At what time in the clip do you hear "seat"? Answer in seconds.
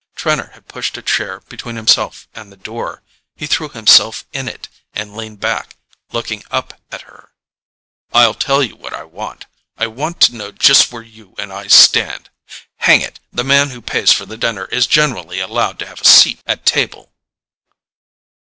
16.05-16.41